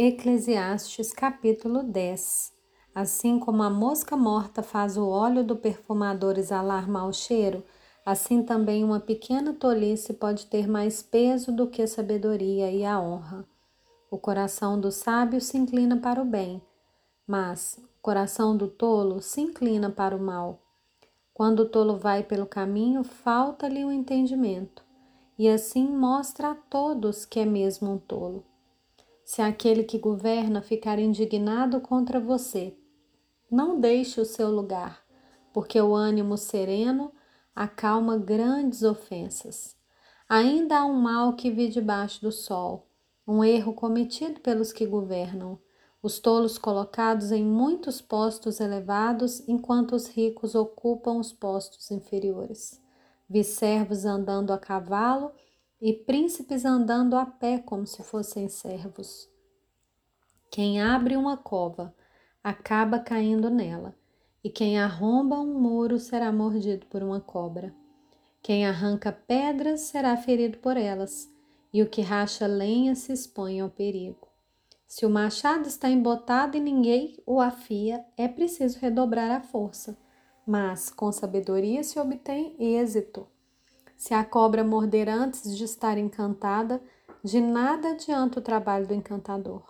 Eclesiastes 0.00 1.12
capítulo 1.12 1.82
10 1.82 2.52
Assim 2.94 3.36
como 3.36 3.64
a 3.64 3.68
mosca 3.68 4.16
morta 4.16 4.62
faz 4.62 4.96
o 4.96 5.08
óleo 5.08 5.42
do 5.42 5.56
perfumador 5.56 6.38
exalar 6.38 6.88
mau 6.88 7.12
cheiro, 7.12 7.64
assim 8.06 8.44
também 8.44 8.84
uma 8.84 9.00
pequena 9.00 9.52
tolice 9.52 10.12
pode 10.12 10.46
ter 10.46 10.68
mais 10.68 11.02
peso 11.02 11.50
do 11.50 11.66
que 11.66 11.82
a 11.82 11.88
sabedoria 11.88 12.70
e 12.70 12.84
a 12.84 13.00
honra. 13.00 13.44
O 14.08 14.16
coração 14.16 14.80
do 14.80 14.92
sábio 14.92 15.40
se 15.40 15.58
inclina 15.58 15.96
para 15.96 16.22
o 16.22 16.24
bem, 16.24 16.62
mas 17.26 17.76
o 17.82 18.00
coração 18.00 18.56
do 18.56 18.68
tolo 18.68 19.20
se 19.20 19.40
inclina 19.40 19.90
para 19.90 20.14
o 20.14 20.20
mal. 20.20 20.62
Quando 21.34 21.64
o 21.64 21.68
tolo 21.68 21.98
vai 21.98 22.22
pelo 22.22 22.46
caminho, 22.46 23.02
falta-lhe 23.02 23.84
o 23.84 23.90
entendimento, 23.90 24.84
e 25.36 25.48
assim 25.48 25.88
mostra 25.88 26.52
a 26.52 26.54
todos 26.54 27.24
que 27.24 27.40
é 27.40 27.44
mesmo 27.44 27.90
um 27.90 27.98
tolo 27.98 28.44
se 29.28 29.42
aquele 29.42 29.84
que 29.84 29.98
governa 29.98 30.62
ficar 30.62 30.98
indignado 30.98 31.82
contra 31.82 32.18
você. 32.18 32.74
Não 33.50 33.78
deixe 33.78 34.18
o 34.18 34.24
seu 34.24 34.50
lugar, 34.50 35.04
porque 35.52 35.78
o 35.78 35.94
ânimo 35.94 36.38
sereno 36.38 37.12
acalma 37.54 38.16
grandes 38.16 38.82
ofensas. 38.82 39.76
Ainda 40.26 40.78
há 40.78 40.84
um 40.86 40.98
mal 40.98 41.34
que 41.34 41.50
vi 41.50 41.68
debaixo 41.68 42.22
do 42.22 42.32
sol, 42.32 42.88
um 43.26 43.44
erro 43.44 43.74
cometido 43.74 44.40
pelos 44.40 44.72
que 44.72 44.86
governam, 44.86 45.58
os 46.02 46.18
tolos 46.18 46.56
colocados 46.56 47.30
em 47.30 47.44
muitos 47.44 48.00
postos 48.00 48.60
elevados, 48.60 49.46
enquanto 49.46 49.94
os 49.94 50.06
ricos 50.06 50.54
ocupam 50.54 51.18
os 51.18 51.34
postos 51.34 51.90
inferiores. 51.90 52.80
Vi 53.28 53.44
servos 53.44 54.06
andando 54.06 54.54
a 54.54 54.58
cavalo 54.58 55.32
e 55.80 55.92
príncipes 55.92 56.64
andando 56.64 57.16
a 57.16 57.24
pé 57.24 57.58
como 57.58 57.86
se 57.86 58.02
fossem 58.02 58.48
servos. 58.48 59.30
Quem 60.50 60.80
abre 60.80 61.16
uma 61.16 61.36
cova 61.36 61.94
acaba 62.42 62.98
caindo 62.98 63.48
nela, 63.50 63.94
e 64.42 64.50
quem 64.50 64.78
arromba 64.78 65.38
um 65.38 65.58
muro 65.60 65.98
será 65.98 66.32
mordido 66.32 66.86
por 66.86 67.02
uma 67.02 67.20
cobra. 67.20 67.74
Quem 68.42 68.66
arranca 68.66 69.12
pedras 69.12 69.82
será 69.82 70.16
ferido 70.16 70.58
por 70.58 70.76
elas, 70.76 71.30
e 71.72 71.82
o 71.82 71.88
que 71.88 72.00
racha 72.00 72.46
lenha 72.46 72.94
se 72.94 73.12
expõe 73.12 73.60
ao 73.60 73.68
perigo. 73.68 74.26
Se 74.86 75.04
o 75.04 75.10
machado 75.10 75.68
está 75.68 75.90
embotado 75.90 76.56
e 76.56 76.60
ninguém 76.60 77.22
o 77.26 77.40
afia, 77.40 78.04
é 78.16 78.26
preciso 78.26 78.78
redobrar 78.78 79.30
a 79.30 79.42
força, 79.42 79.98
mas 80.46 80.88
com 80.88 81.12
sabedoria 81.12 81.84
se 81.84 82.00
obtém 82.00 82.56
êxito. 82.58 83.28
Se 83.98 84.14
a 84.14 84.24
cobra 84.24 84.62
morder 84.62 85.08
antes 85.08 85.56
de 85.56 85.64
estar 85.64 85.98
encantada, 85.98 86.80
de 87.24 87.40
nada 87.40 87.90
adianta 87.90 88.38
o 88.38 88.42
trabalho 88.42 88.86
do 88.86 88.94
encantador. 88.94 89.64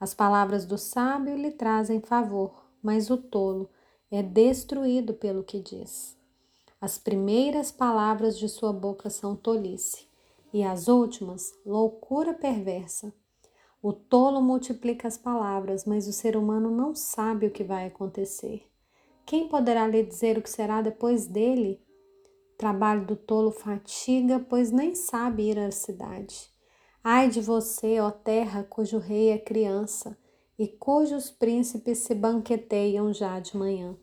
As 0.00 0.12
palavras 0.12 0.66
do 0.66 0.76
sábio 0.76 1.36
lhe 1.36 1.52
trazem 1.52 2.00
favor, 2.00 2.66
mas 2.82 3.08
o 3.08 3.16
tolo 3.16 3.70
é 4.10 4.20
destruído 4.20 5.14
pelo 5.14 5.44
que 5.44 5.60
diz. 5.60 6.18
As 6.80 6.98
primeiras 6.98 7.70
palavras 7.70 8.36
de 8.36 8.48
sua 8.48 8.72
boca 8.72 9.08
são 9.08 9.36
tolice, 9.36 10.08
e 10.52 10.64
as 10.64 10.88
últimas, 10.88 11.52
loucura 11.64 12.34
perversa. 12.34 13.14
O 13.80 13.92
tolo 13.92 14.42
multiplica 14.42 15.06
as 15.06 15.16
palavras, 15.16 15.84
mas 15.84 16.08
o 16.08 16.12
ser 16.12 16.36
humano 16.36 16.68
não 16.68 16.96
sabe 16.96 17.46
o 17.46 17.50
que 17.50 17.62
vai 17.62 17.86
acontecer. 17.86 18.68
Quem 19.24 19.48
poderá 19.48 19.86
lhe 19.86 20.02
dizer 20.02 20.36
o 20.36 20.42
que 20.42 20.50
será 20.50 20.82
depois 20.82 21.26
dele? 21.26 21.80
Trabalho 22.62 23.04
do 23.04 23.16
tolo 23.16 23.50
fatiga, 23.50 24.38
pois 24.38 24.70
nem 24.70 24.94
sabe 24.94 25.50
ir 25.50 25.58
à 25.58 25.72
cidade. 25.72 26.48
Ai 27.02 27.28
de 27.28 27.40
você, 27.40 27.98
ó 27.98 28.08
terra, 28.12 28.62
cujo 28.62 28.98
rei 28.98 29.30
é 29.30 29.38
criança 29.38 30.16
e 30.56 30.68
cujos 30.68 31.28
príncipes 31.28 31.98
se 31.98 32.14
banqueteiam 32.14 33.12
já 33.12 33.40
de 33.40 33.56
manhã. 33.56 33.96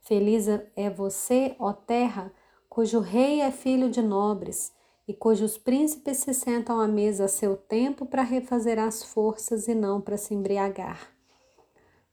Feliz 0.00 0.48
é 0.74 0.90
você, 0.90 1.54
ó 1.56 1.72
terra, 1.72 2.32
cujo 2.68 2.98
rei 2.98 3.40
é 3.40 3.52
filho 3.52 3.88
de 3.88 4.02
nobres 4.02 4.72
e 5.06 5.14
cujos 5.14 5.56
príncipes 5.56 6.16
se 6.16 6.34
sentam 6.34 6.80
à 6.80 6.88
mesa 6.88 7.26
a 7.26 7.28
seu 7.28 7.56
tempo 7.56 8.06
para 8.06 8.22
refazer 8.24 8.76
as 8.76 9.04
forças 9.04 9.68
e 9.68 9.74
não 9.74 10.00
para 10.00 10.16
se 10.16 10.34
embriagar. 10.34 11.12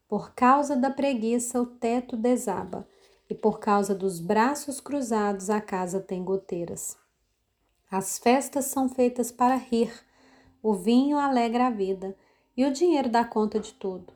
Por 0.08 0.36
causa 0.36 0.75
da 0.75 0.92
preguiça, 0.92 1.59
o 1.59 1.66
teto 1.66 2.16
desaba 2.16 2.88
e 3.31 3.34
por 3.34 3.59
causa 3.62 3.96
dos 3.96 4.19
braços 4.19 4.81
cruzados 4.81 5.50
a 5.50 5.62
casa 5.62 6.02
tem 6.02 6.22
goteiras. 6.22 6.97
As 7.90 8.19
festas 8.19 8.66
são 8.66 8.90
feitas 8.90 9.31
para 9.31 9.56
rir, 9.56 9.90
o 10.62 10.74
vinho 10.74 11.18
alegra 11.18 11.68
a 11.68 11.69
vida 11.69 12.14
e 12.58 12.66
o 12.66 12.74
dinheiro 12.74 13.08
dá 13.08 13.24
conta 13.24 13.58
de 13.58 13.74
tudo. 13.75 14.12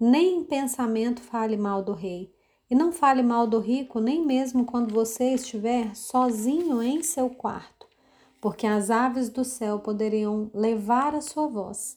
Nem 0.00 0.38
em 0.38 0.44
pensamento 0.44 1.20
fale 1.20 1.56
mal 1.56 1.80
do 1.80 1.92
rei, 1.92 2.34
e 2.68 2.74
não 2.74 2.90
fale 2.90 3.22
mal 3.22 3.46
do 3.46 3.60
rico 3.60 4.00
nem 4.00 4.26
mesmo 4.26 4.64
quando 4.64 4.92
você 4.92 5.34
estiver 5.34 5.94
sozinho 5.94 6.82
em 6.82 7.04
seu 7.04 7.30
quarto, 7.30 7.86
porque 8.40 8.66
as 8.66 8.90
aves 8.90 9.28
do 9.28 9.44
céu 9.44 9.78
poderiam 9.78 10.50
levar 10.52 11.14
a 11.14 11.20
sua 11.20 11.46
voz, 11.46 11.96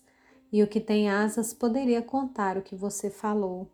e 0.52 0.62
o 0.62 0.68
que 0.68 0.80
tem 0.80 1.10
asas 1.10 1.52
poderia 1.52 2.04
contar 2.04 2.58
o 2.60 2.62
que 2.62 2.76
você 2.76 3.10
falou. 3.10 3.72